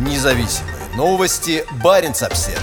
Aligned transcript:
Независимые 0.00 0.76
новости. 0.96 1.62
Барин 1.84 2.12
обсерва 2.12 2.58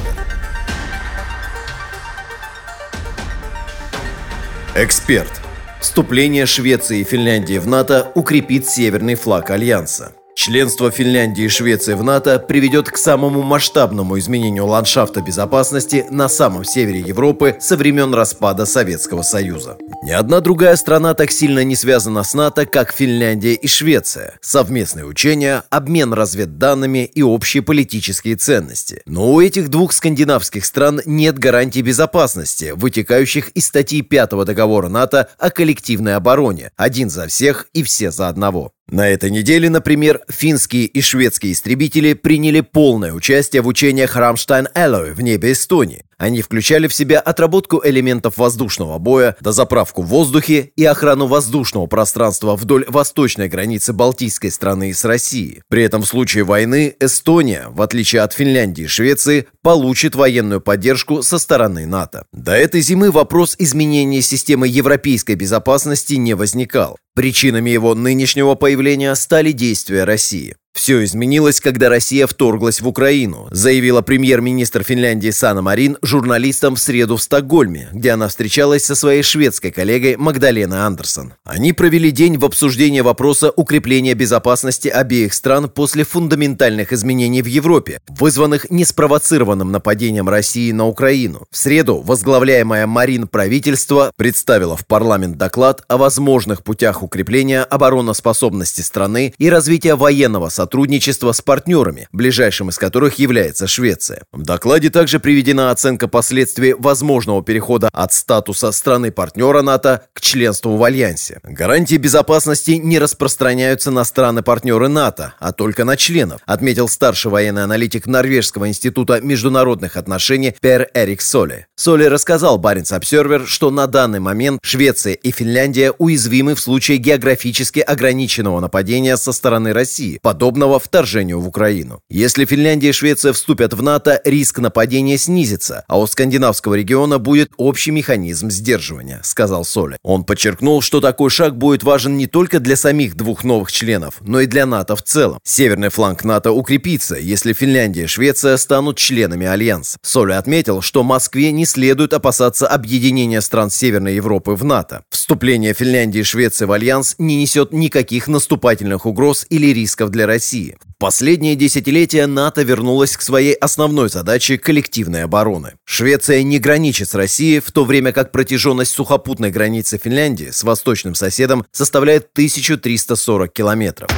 Эксперт. 4.76 5.32
Вступление 5.80 6.48
Швеции 6.48 7.02
и 7.02 7.04
Финляндии 7.04 7.60
в 7.60 7.68
НАТО 7.68 8.12
укрепит 8.16 8.68
северный 8.68 9.14
флаг 9.14 9.52
Альянса. 9.52 10.14
Членство 10.38 10.92
Финляндии 10.92 11.46
и 11.46 11.50
Швеции 11.50 11.96
в 11.96 12.04
НАТО 12.04 12.38
приведет 12.38 12.92
к 12.92 12.98
самому 12.98 13.42
масштабному 13.42 14.20
изменению 14.20 14.68
ландшафта 14.68 15.22
безопасности 15.22 16.06
на 16.12 16.30
самом 16.30 16.64
севере 16.64 17.00
Европы 17.00 17.56
со 17.60 17.76
времен 17.76 18.14
распада 18.14 18.68
Советского 18.68 19.24
Союза. 19.24 19.80
Ни 20.04 20.12
одна 20.12 20.40
другая 20.40 20.76
страна 20.76 21.16
так 21.16 21.32
сильно 21.32 21.64
не 21.64 21.76
связана 21.76 22.24
с 22.24 22.36
НАТО, 22.36 22.68
как 22.68 22.94
Финляндия 22.94 23.56
и 23.56 23.68
Швеция. 23.68 24.38
Совместные 24.40 25.06
учения, 25.06 25.64
обмен 25.72 26.14
разведданными 26.14 27.06
и 27.06 27.24
общие 27.24 27.64
политические 27.64 28.36
ценности. 28.36 29.02
Но 29.08 29.34
у 29.34 29.42
этих 29.42 29.70
двух 29.70 29.92
скандинавских 29.92 30.66
стран 30.66 31.02
нет 31.06 31.40
гарантий 31.40 31.82
безопасности, 31.82 32.74
вытекающих 32.76 33.50
из 33.50 33.66
статьи 33.66 34.04
5 34.04 34.46
договора 34.46 34.88
НАТО 34.88 35.30
о 35.40 35.50
коллективной 35.50 36.16
обороне 36.16 36.70
«Один 36.78 37.10
за 37.10 37.26
всех 37.26 37.70
и 37.74 37.82
все 37.82 38.12
за 38.12 38.28
одного». 38.28 38.72
На 38.90 39.10
этой 39.10 39.30
неделе, 39.30 39.70
например, 39.70 40.22
финские 40.30 40.86
и 40.86 41.02
шведские 41.02 41.52
истребители 41.52 42.14
приняли 42.14 42.62
полное 42.62 43.12
участие 43.12 43.62
в 43.62 43.68
учениях 43.68 44.16
«Рамштайн 44.16 44.70
Эллой» 44.74 45.12
в 45.12 45.20
небе 45.20 45.52
Эстонии. 45.52 46.06
Они 46.18 46.42
включали 46.42 46.88
в 46.88 46.94
себя 46.94 47.20
отработку 47.20 47.82
элементов 47.84 48.38
воздушного 48.38 48.98
боя, 48.98 49.36
дозаправку 49.40 50.02
в 50.02 50.08
воздухе 50.08 50.72
и 50.76 50.84
охрану 50.84 51.28
воздушного 51.28 51.86
пространства 51.86 52.56
вдоль 52.56 52.86
восточной 52.88 53.50
границы 53.50 53.94
Балтийской 53.94 54.50
страны 54.50 54.94
с 54.94 55.06
Россией. 55.06 55.62
При 55.70 55.84
этом 55.84 56.02
в 56.02 56.08
случае 56.08 56.44
войны 56.44 56.96
Эстония, 57.00 57.68
в 57.70 57.82
отличие 57.84 58.24
от 58.24 58.34
Финляндии 58.34 58.86
и 58.86 58.88
Швеции, 58.88 59.48
получит 59.62 60.16
военную 60.16 60.60
поддержку 60.60 61.22
со 61.22 61.38
стороны 61.38 61.86
НАТО. 61.86 62.26
До 62.34 62.54
этой 62.54 62.82
зимы 62.82 63.12
вопрос 63.12 63.56
изменения 63.60 64.22
системы 64.24 64.68
европейской 64.68 65.36
безопасности 65.36 66.16
не 66.16 66.34
возникал. 66.34 66.98
Причинами 67.14 67.70
его 67.70 67.94
нынешнего 67.94 68.56
появления 68.56 69.14
стали 69.16 69.52
действия 69.52 70.04
России. 70.04 70.56
Все 70.78 71.04
изменилось, 71.04 71.60
когда 71.60 71.90
Россия 71.90 72.28
вторглась 72.28 72.82
в 72.82 72.88
Украину, 72.88 73.48
заявила 73.50 74.04
премьер-министр 74.04 74.84
Финляндии 74.84 75.32
Сана 75.32 75.64
Марин 75.64 75.98
журналистам 76.04 76.76
в 76.76 76.80
среду 76.80 77.18
в 77.18 77.24
Стокгольме, 77.24 77.90
где 77.94 78.12
она 78.12 78.28
встречалась 78.28 78.86
со 78.86 78.94
своей 78.94 79.24
шведской 79.24 79.72
коллегой 79.72 80.18
Магдаленой 80.18 80.82
Андерсон. 80.82 81.34
Они 81.44 81.74
провели 81.74 82.12
день 82.12 82.38
в 82.38 82.46
обсуждении 82.46 83.02
вопроса 83.02 83.52
укрепления 83.56 84.14
безопасности 84.14 84.88
обеих 84.88 85.34
стран 85.34 85.68
после 85.68 86.04
фундаментальных 86.04 86.94
изменений 86.94 87.42
в 87.42 87.48
Европе, 87.48 88.00
вызванных 88.08 88.70
неспровоцированным 88.70 89.72
нападением 89.72 90.30
России 90.30 90.72
на 90.72 90.86
Украину. 90.86 91.48
В 91.50 91.58
среду 91.58 92.04
возглавляемое 92.04 92.86
Марин 92.86 93.28
правительство 93.28 94.12
представило 94.16 94.78
в 94.78 94.86
парламент 94.86 95.38
доклад 95.38 95.84
о 95.88 95.98
возможных 95.98 96.64
путях 96.64 97.02
укрепления 97.02 97.64
обороноспособности 97.64 98.82
страны 98.82 99.34
и 99.40 99.50
развития 99.50 99.96
военного 99.96 100.50
сотрудничества 100.50 100.67
сотрудничества 100.68 101.32
с 101.32 101.42
партнерами, 101.42 102.10
ближайшим 102.12 102.68
из 102.70 102.78
которых 102.78 103.20
является 103.20 103.68
Швеция. 103.68 104.24
В 104.34 104.44
докладе 104.44 104.90
также 104.90 105.22
приведена 105.22 105.72
оценка 105.72 106.10
последствий 106.10 106.74
возможного 106.74 107.42
перехода 107.42 107.90
от 107.94 108.12
статуса 108.12 108.74
страны-партнера 108.74 109.62
НАТО 109.62 110.04
к 110.12 110.20
членству 110.20 110.76
в 110.76 110.84
Альянсе. 110.84 111.40
Гарантии 111.44 111.96
безопасности 111.96 112.72
не 112.72 113.00
распространяются 113.00 113.92
на 113.92 114.04
страны-партнеры 114.04 114.90
НАТО, 114.90 115.36
а 115.40 115.54
только 115.54 115.86
на 115.86 115.96
членов, 115.96 116.42
отметил 116.46 116.90
старший 116.90 117.32
военный 117.32 117.64
аналитик 117.64 118.06
Норвежского 118.06 118.68
института 118.68 119.22
международных 119.22 119.96
отношений 119.96 120.54
Пер 120.60 120.90
Эрик 120.94 121.22
Соли. 121.22 121.68
Соли 121.78 122.04
рассказал 122.04 122.58
Barents 122.58 122.92
Observer, 122.92 123.48
что 123.48 123.72
на 123.72 123.88
данный 123.88 124.20
момент 124.20 124.60
Швеция 124.64 125.14
и 125.14 125.32
Финляндия 125.32 125.94
уязвимы 125.98 126.56
в 126.56 126.60
случае 126.60 126.98
географически 126.98 127.80
ограниченного 127.80 128.60
нападения 128.60 129.16
со 129.16 129.32
стороны 129.32 129.72
России. 129.72 130.20
Подобно 130.22 130.57
подобного 130.58 130.80
вторжению 130.80 131.40
в 131.40 131.48
Украину. 131.48 132.02
Если 132.10 132.46
Финляндия 132.46 132.90
и 132.90 132.92
Швеция 132.92 133.32
вступят 133.34 133.74
в 133.74 133.84
НАТО, 133.84 134.20
риск 134.26 134.58
нападения 134.58 135.18
снизится, 135.18 135.84
а 135.88 136.00
у 136.00 136.08
скандинавского 136.08 136.74
региона 136.74 137.20
будет 137.20 137.52
общий 137.58 137.92
механизм 137.92 138.50
сдерживания, 138.50 139.22
сказал 139.24 139.66
Соли. 139.66 139.98
Он 140.02 140.24
подчеркнул, 140.24 140.82
что 140.82 141.00
такой 141.00 141.30
шаг 141.30 141.56
будет 141.56 141.84
важен 141.84 142.18
не 142.18 142.26
только 142.26 142.60
для 142.60 142.76
самих 142.76 143.16
двух 143.16 143.44
новых 143.44 143.72
членов, 143.72 144.16
но 144.22 144.40
и 144.40 144.48
для 144.48 144.66
НАТО 144.66 144.96
в 144.96 145.04
целом. 145.04 145.40
Северный 145.44 145.90
фланг 145.90 146.24
НАТО 146.24 146.52
укрепится, 146.52 147.16
если 147.16 147.54
Финляндия 147.54 148.06
и 148.06 148.08
Швеция 148.08 148.58
станут 148.58 148.98
членами 148.98 149.46
Альянса. 149.46 150.00
Соли 150.02 150.34
отметил, 150.34 150.82
что 150.82 151.04
Москве 151.04 151.52
не 151.52 151.66
следует 151.66 152.14
опасаться 152.14 152.68
объединения 152.68 153.42
стран 153.42 153.70
Северной 153.70 154.16
Европы 154.16 154.54
в 154.54 154.64
НАТО. 154.64 155.04
Вступление 155.12 155.76
Финляндии 155.76 156.22
и 156.22 156.24
Швеции 156.24 156.66
в 156.66 156.72
Альянс 156.72 157.16
не 157.20 157.36
несет 157.36 157.74
никаких 157.74 158.28
наступательных 158.28 159.06
угроз 159.06 159.46
или 159.50 159.68
рисков 159.68 160.10
для 160.10 160.26
России 160.26 160.37
России. 160.38 160.78
В 160.98 161.00
последние 161.00 161.56
десятилетия 161.56 162.28
НАТО 162.28 162.62
вернулась 162.62 163.18
к 163.18 163.24
своей 163.24 163.54
основной 163.54 164.10
задаче 164.10 164.60
коллективной 164.60 165.24
обороны. 165.24 165.74
Швеция 165.84 166.44
не 166.44 166.60
граничит 166.60 167.10
с 167.10 167.16
Россией, 167.16 167.60
в 167.60 167.72
то 167.72 167.86
время 167.86 168.12
как 168.12 168.32
протяженность 168.32 168.92
сухопутной 168.92 169.50
границы 169.50 169.98
Финляндии 169.98 170.52
с 170.52 170.62
восточным 170.62 171.16
соседом 171.16 171.66
составляет 171.72 172.30
1340 172.34 173.52
километров. 173.52 174.12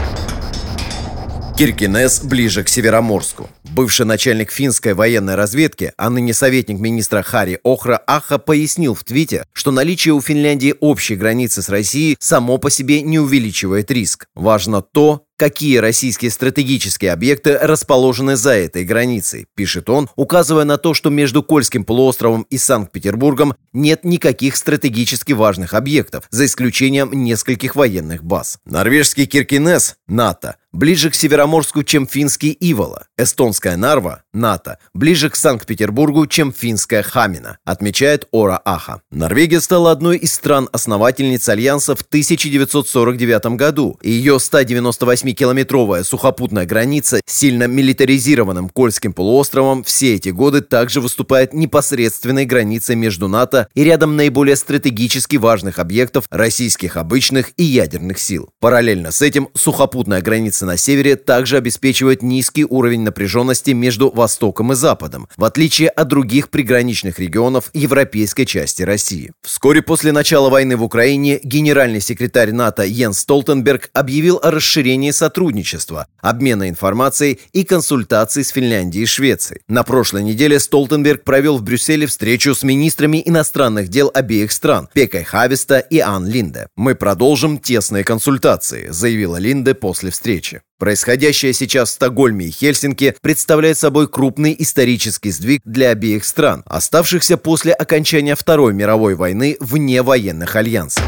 Киркинес 1.57 2.21
ближе 2.21 2.63
к 2.65 2.69
Североморску. 2.69 3.49
Бывший 3.63 4.05
начальник 4.05 4.51
финской 4.51 4.93
военной 4.93 5.35
разведки, 5.35 5.93
а 5.97 6.09
ныне 6.09 6.33
советник 6.33 6.79
министра 6.79 7.21
Хари 7.21 7.59
Охра 7.63 8.01
Аха 8.07 8.39
пояснил 8.39 8.93
в 8.93 9.03
твите, 9.03 9.45
что 9.53 9.71
наличие 9.71 10.13
у 10.13 10.21
Финляндии 10.21 10.75
общей 10.79 11.15
границы 11.15 11.61
с 11.61 11.69
Россией 11.69 12.17
само 12.19 12.57
по 12.57 12.69
себе 12.69 13.01
не 13.01 13.19
увеличивает 13.19 13.91
риск. 13.91 14.27
Важно 14.35 14.81
то, 14.81 15.25
какие 15.39 15.77
российские 15.77 16.31
стратегические 16.31 17.13
объекты 17.13 17.57
расположены 17.57 18.35
за 18.35 18.51
этой 18.51 18.83
границей, 18.83 19.47
пишет 19.55 19.89
он, 19.89 20.09
указывая 20.17 20.65
на 20.65 20.77
то, 20.77 20.93
что 20.93 21.09
между 21.09 21.41
Кольским 21.41 21.85
полуостровом 21.85 22.45
и 22.49 22.57
Санкт-Петербургом 22.57 23.55
нет 23.71 24.03
никаких 24.03 24.57
стратегически 24.57 25.31
важных 25.31 25.73
объектов, 25.73 26.25
за 26.29 26.45
исключением 26.45 27.11
нескольких 27.13 27.75
военных 27.75 28.23
баз. 28.23 28.59
Норвежский 28.65 29.25
Киркинес, 29.25 29.95
НАТО, 30.07 30.57
ближе 30.71 31.09
к 31.09 31.15
Североморску, 31.15 31.83
чем 31.83 32.07
финский 32.07 32.55
Ивола. 32.59 33.07
Эстонская 33.17 33.77
Нарва, 33.77 34.23
НАТО, 34.33 34.77
ближе 34.93 35.29
к 35.29 35.35
Санкт-Петербургу, 35.35 36.27
чем 36.27 36.53
финская 36.53 37.03
Хамина, 37.03 37.57
отмечает 37.65 38.27
Ора 38.31 38.61
Аха. 38.65 39.01
Норвегия 39.11 39.61
стала 39.61 39.91
одной 39.91 40.17
из 40.17 40.33
стран-основательниц 40.33 41.47
Альянса 41.49 41.95
в 41.95 42.01
1949 42.01 43.57
году, 43.57 43.97
и 44.01 44.11
ее 44.11 44.39
198 44.39 45.28
8-километровая 45.29 46.03
сухопутная 46.03 46.65
граница 46.65 47.21
с 47.25 47.39
сильно 47.39 47.67
милитаризированным 47.67 48.69
Кольским 48.69 49.13
полуостровом 49.13 49.83
все 49.83 50.15
эти 50.15 50.29
годы 50.29 50.61
также 50.61 51.01
выступает 51.01 51.53
непосредственной 51.53 52.45
границей 52.45 52.95
между 52.95 53.27
НАТО 53.27 53.69
и 53.73 53.83
рядом 53.83 54.15
наиболее 54.17 54.55
стратегически 54.55 55.37
важных 55.37 55.79
объектов 55.79 56.25
российских 56.29 56.97
обычных 56.97 57.51
и 57.57 57.63
ядерных 57.63 58.19
сил. 58.19 58.49
Параллельно 58.59 59.11
с 59.11 59.21
этим 59.21 59.49
сухопутная 59.55 60.21
граница 60.21 60.65
на 60.65 60.77
севере 60.77 61.15
также 61.15 61.57
обеспечивает 61.57 62.21
низкий 62.21 62.65
уровень 62.65 63.01
напряженности 63.01 63.71
между 63.71 64.11
Востоком 64.11 64.73
и 64.73 64.75
Западом, 64.75 65.27
в 65.37 65.43
отличие 65.43 65.89
от 65.89 66.07
других 66.07 66.49
приграничных 66.49 67.19
регионов 67.19 67.69
европейской 67.73 68.45
части 68.45 68.83
России. 68.83 69.31
Вскоре 69.41 69.81
после 69.81 70.11
начала 70.11 70.49
войны 70.49 70.75
в 70.77 70.83
Украине 70.83 71.39
генеральный 71.41 72.01
секретарь 72.01 72.51
НАТО 72.51 72.83
Йенс 72.83 73.19
Столтенберг 73.19 73.89
объявил 73.93 74.39
о 74.43 74.51
расширении 74.51 75.11
сотрудничества, 75.19 76.07
обмена 76.19 76.67
информацией 76.67 77.39
и 77.53 77.63
консультаций 77.63 78.43
с 78.43 78.49
Финляндией 78.49 79.03
и 79.03 79.07
Швецией. 79.07 79.61
На 79.67 79.83
прошлой 79.83 80.23
неделе 80.23 80.59
Столтенберг 80.59 81.23
провел 81.23 81.57
в 81.57 81.61
Брюсселе 81.61 82.07
встречу 82.07 82.55
с 82.55 82.63
министрами 82.63 83.21
иностранных 83.23 83.89
дел 83.89 84.09
обеих 84.13 84.51
стран 84.51 84.89
Пекой 84.93 85.23
Хависта 85.23 85.79
и 85.79 85.99
Ан 85.99 86.25
Линде. 86.25 86.67
«Мы 86.75 86.95
продолжим 86.95 87.59
тесные 87.59 88.03
консультации», 88.03 88.87
заявила 88.89 89.37
Линде 89.37 89.75
после 89.75 90.09
встречи. 90.09 90.61
Происходящее 90.79 91.51
сейчас 91.51 91.89
в 91.89 91.93
Стокгольме 91.93 92.45
и 92.45 92.51
Хельсинки 92.51 93.13
представляет 93.21 93.77
собой 93.77 94.07
крупный 94.07 94.55
исторический 94.57 95.31
сдвиг 95.31 95.61
для 95.65 95.89
обеих 95.89 96.23
стран, 96.23 96.63
оставшихся 96.65 97.35
после 97.35 97.73
окончания 97.73 98.35
Второй 98.35 98.73
мировой 98.73 99.15
войны 99.15 99.57
вне 99.59 100.01
военных 100.01 100.55
альянсов. 100.55 101.03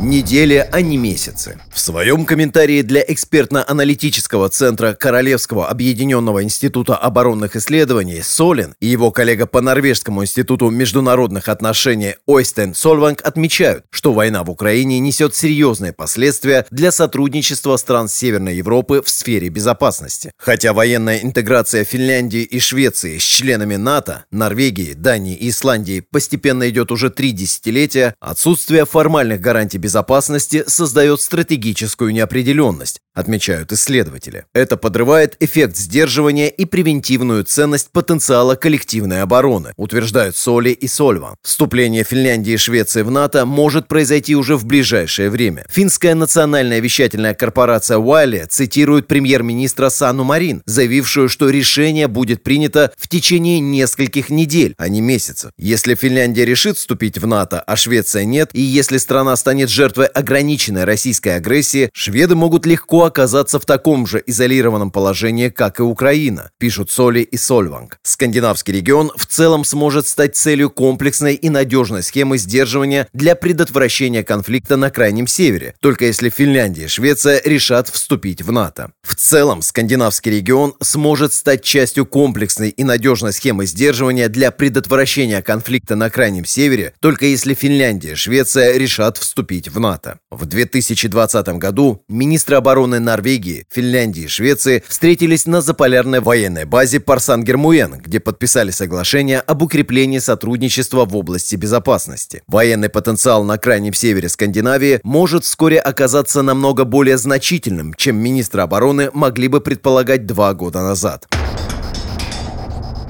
Недели, 0.00 0.64
а 0.70 0.80
не 0.80 0.96
месяцы. 0.96 1.58
В 1.74 1.80
своем 1.80 2.24
комментарии 2.24 2.82
для 2.82 3.02
экспертно-аналитического 3.06 4.48
центра 4.48 4.92
Королевского 4.94 5.68
объединенного 5.68 6.44
института 6.44 6.94
оборонных 6.94 7.56
исследований 7.56 8.22
Солин 8.22 8.76
и 8.78 8.86
его 8.86 9.10
коллега 9.10 9.46
по 9.46 9.60
Норвежскому 9.60 10.22
институту 10.22 10.70
международных 10.70 11.48
отношений 11.48 12.14
Ойстен 12.26 12.74
Сольванг 12.74 13.22
отмечают, 13.24 13.86
что 13.90 14.12
война 14.12 14.44
в 14.44 14.50
Украине 14.50 15.00
несет 15.00 15.34
серьезные 15.34 15.92
последствия 15.92 16.64
для 16.70 16.92
сотрудничества 16.92 17.76
стран 17.76 18.08
Северной 18.08 18.54
Европы 18.54 19.02
в 19.04 19.10
сфере 19.10 19.48
безопасности. 19.48 20.30
Хотя 20.38 20.74
военная 20.74 21.18
интеграция 21.18 21.82
Финляндии 21.82 22.42
и 22.42 22.60
Швеции 22.60 23.18
с 23.18 23.22
членами 23.22 23.74
НАТО, 23.74 24.26
Норвегии, 24.30 24.92
Дании 24.92 25.34
и 25.34 25.48
Исландии 25.50 26.04
постепенно 26.08 26.70
идет 26.70 26.92
уже 26.92 27.10
три 27.10 27.32
десятилетия, 27.32 28.14
отсутствие 28.20 28.86
формальных 28.86 29.40
гарантий 29.40 29.78
безопасности 29.88 30.64
создает 30.66 31.22
стратегическую 31.22 32.12
неопределенность, 32.12 33.00
отмечают 33.18 33.72
исследователи. 33.72 34.44
Это 34.54 34.76
подрывает 34.76 35.36
эффект 35.40 35.76
сдерживания 35.76 36.48
и 36.48 36.64
превентивную 36.64 37.42
ценность 37.42 37.90
потенциала 37.90 38.54
коллективной 38.54 39.22
обороны, 39.22 39.72
утверждают 39.76 40.36
Соли 40.36 40.70
и 40.70 40.86
Сольва. 40.86 41.34
Вступление 41.42 42.04
Финляндии 42.04 42.52
и 42.52 42.56
Швеции 42.56 43.02
в 43.02 43.10
НАТО 43.10 43.44
может 43.44 43.88
произойти 43.88 44.36
уже 44.36 44.56
в 44.56 44.66
ближайшее 44.66 45.30
время. 45.30 45.66
Финская 45.68 46.14
национальная 46.14 46.78
вещательная 46.78 47.34
корпорация 47.34 47.98
Уайли 47.98 48.46
цитирует 48.48 49.08
премьер-министра 49.08 49.88
Сану 49.88 50.22
Марин, 50.22 50.62
заявившую, 50.64 51.28
что 51.28 51.50
решение 51.50 52.06
будет 52.06 52.44
принято 52.44 52.92
в 52.96 53.08
течение 53.08 53.58
нескольких 53.58 54.30
недель, 54.30 54.74
а 54.78 54.88
не 54.88 55.00
месяцев. 55.00 55.50
Если 55.58 55.96
Финляндия 55.96 56.44
решит 56.44 56.76
вступить 56.76 57.18
в 57.18 57.26
НАТО, 57.26 57.60
а 57.60 57.74
Швеция 57.74 58.24
нет, 58.24 58.50
и 58.52 58.60
если 58.60 58.98
страна 58.98 59.34
станет 59.34 59.70
жертвой 59.70 60.06
ограниченной 60.06 60.84
российской 60.84 61.34
агрессии, 61.34 61.90
шведы 61.92 62.36
могут 62.36 62.64
легко 62.64 63.07
оказаться 63.08 63.58
в 63.58 63.66
таком 63.66 64.06
же 64.06 64.22
изолированном 64.24 64.90
положении, 64.90 65.48
как 65.48 65.80
и 65.80 65.82
Украина, 65.82 66.50
пишут 66.58 66.90
Соли 66.90 67.20
и 67.20 67.36
Сольванг. 67.36 67.98
Скандинавский 68.02 68.74
регион 68.74 69.10
в 69.16 69.26
целом 69.26 69.64
сможет 69.64 70.06
стать 70.06 70.36
целью 70.36 70.70
комплексной 70.70 71.34
и 71.34 71.50
надежной 71.50 72.02
схемы 72.02 72.38
сдерживания 72.38 73.08
для 73.12 73.34
предотвращения 73.34 74.22
конфликта 74.22 74.76
на 74.76 74.90
Крайнем 74.90 75.26
Севере, 75.26 75.74
только 75.80 76.04
если 76.04 76.30
Финляндия 76.30 76.84
и 76.84 76.88
Швеция 76.88 77.42
решат 77.44 77.88
вступить 77.88 78.42
в 78.42 78.52
НАТО. 78.52 78.92
В 79.02 79.14
целом, 79.16 79.62
скандинавский 79.62 80.30
регион 80.30 80.74
сможет 80.80 81.32
стать 81.32 81.64
частью 81.64 82.06
комплексной 82.06 82.68
и 82.68 82.84
надежной 82.84 83.32
схемы 83.32 83.66
сдерживания 83.66 84.28
для 84.28 84.50
предотвращения 84.50 85.42
конфликта 85.42 85.96
на 85.96 86.10
Крайнем 86.10 86.44
Севере, 86.44 86.94
только 87.00 87.26
если 87.26 87.54
Финляндия 87.54 88.12
и 88.12 88.14
Швеция 88.14 88.76
решат 88.76 89.18
вступить 89.18 89.68
в 89.68 89.80
НАТО. 89.80 90.18
В 90.30 90.46
2020 90.46 91.48
году 91.58 92.02
министры 92.08 92.56
обороны 92.56 92.97
страны 92.98 93.00
Норвегии, 93.00 93.66
Финляндии 93.70 94.24
и 94.24 94.28
Швеции 94.28 94.82
встретились 94.86 95.46
на 95.46 95.60
заполярной 95.60 96.20
военной 96.20 96.64
базе 96.64 97.00
Парсан-Гермуен, 97.00 98.00
где 98.04 98.20
подписали 98.20 98.70
соглашение 98.70 99.40
об 99.40 99.62
укреплении 99.62 100.18
сотрудничества 100.18 101.04
в 101.04 101.16
области 101.16 101.56
безопасности. 101.56 102.42
Военный 102.46 102.88
потенциал 102.88 103.44
на 103.44 103.58
крайнем 103.58 103.94
севере 103.94 104.28
Скандинавии 104.28 105.00
может 105.02 105.44
вскоре 105.44 105.78
оказаться 105.78 106.42
намного 106.42 106.84
более 106.84 107.16
значительным, 107.16 107.94
чем 107.94 108.16
министры 108.16 108.62
обороны 108.62 109.10
могли 109.14 109.48
бы 109.48 109.60
предполагать 109.60 110.26
два 110.26 110.52
года 110.54 110.82
назад. 110.82 111.26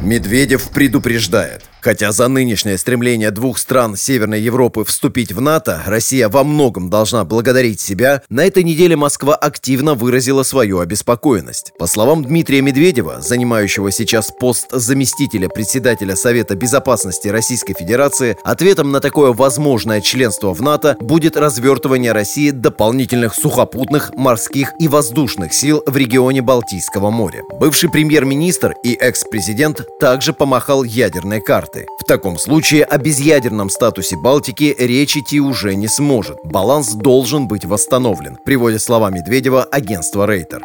Медведев 0.01 0.71
предупреждает. 0.71 1.68
Хотя 1.81 2.13
за 2.13 2.29
нынешнее 2.29 2.77
стремление 2.77 3.31
двух 3.31 3.59
стран 3.59 3.97
Северной 3.97 4.41
Европы 4.41 4.85
вступить 4.85 5.33
в 5.33 5.41
НАТО 5.41 5.81
Россия 5.87 6.29
во 6.29 6.43
многом 6.43 6.91
должна 6.91 7.25
благодарить 7.25 7.81
себя, 7.81 8.23
на 8.29 8.45
этой 8.45 8.65
неделе 8.65 8.97
Москва 8.97 9.35
активно 9.35 9.95
выразила 9.95 10.43
свою 10.43 10.81
обеспокоенность. 10.81 11.73
По 11.79 11.87
словам 11.87 12.25
Дмитрия 12.25 12.63
Медведева, 12.63 13.21
занимающего 13.21 13.93
сейчас 13.93 14.33
пост 14.41 14.67
заместителя 14.73 15.49
председателя 15.49 16.17
Совета 16.17 16.57
Безопасности 16.57 17.29
Российской 17.29 17.75
Федерации, 17.75 18.37
ответом 18.45 18.91
на 18.91 19.01
такое 19.01 19.33
возможное 19.33 20.01
членство 20.01 20.53
в 20.53 20.61
НАТО 20.61 20.97
будет 21.01 21.37
развертывание 21.37 22.13
России 22.13 22.51
дополнительных 22.51 23.35
сухопутных, 23.35 24.13
морских 24.15 24.73
и 24.81 24.89
воздушных 24.89 25.55
сил 25.55 25.83
в 25.87 25.97
регионе 25.97 26.43
Балтийского 26.43 27.11
моря. 27.11 27.43
Бывший 27.61 27.89
премьер-министр 27.89 28.75
и 28.83 28.95
экс-президент 28.95 29.83
также 30.01 30.33
помахал 30.33 30.83
ядерной 30.83 31.41
картой 31.41 31.68
карты. 31.69 31.87
В 31.99 32.05
таком 32.05 32.39
случае 32.39 32.85
о 32.85 32.99
безъядерном 32.99 33.71
статусе 33.71 34.17
Балтики 34.17 34.75
речь 34.79 35.17
идти 35.17 35.41
уже 35.41 35.75
не 35.75 35.89
сможет. 35.89 36.39
Баланс 36.45 36.95
должен 36.95 37.49
быть 37.49 37.65
восстановлен, 37.65 38.39
приводит 38.45 38.83
слова 38.83 39.11
Медведева 39.11 39.65
агентство 39.65 40.27
Рейтер. 40.27 40.63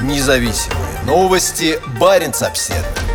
Независимые 0.00 0.80
новости. 1.06 1.78
Барин 1.98 2.32
обседный. 2.40 3.05